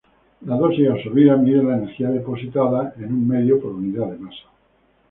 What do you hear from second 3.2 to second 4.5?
medio por unidad de masa.